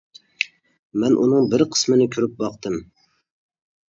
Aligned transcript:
مەن 1.03 1.17
ئۇنىڭ 1.25 1.45
بىر 1.51 1.63
قىسمىنى 1.75 2.07
كۆرۈپ 2.15 2.33
باقتىم. 2.39 2.79